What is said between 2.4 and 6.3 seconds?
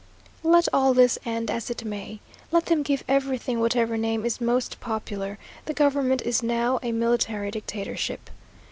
let them give everything whatever name is most popular, the government